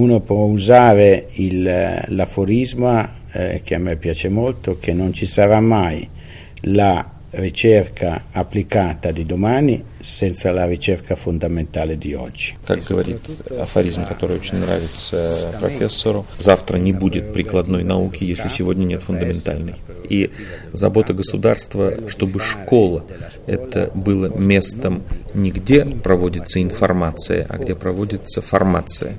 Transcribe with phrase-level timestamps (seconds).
[0.00, 5.26] uno può usare il, eh, l'aforisma eh, che a me piace molto, che non ci
[5.26, 6.08] sarà mai
[6.62, 12.56] la ricerca applicata di domani senza la ricerca fondamentale di oggi.
[12.66, 13.20] Как говорит
[13.58, 19.76] афоризм, который очень нравится профессору, завтра не будет прикладной науки, если сегодня нет фундаментальной.
[20.08, 20.30] И
[20.72, 23.04] забота государства, чтобы школа
[23.46, 25.02] это было местом
[25.34, 29.14] не где проводится информация, а где проводится формация.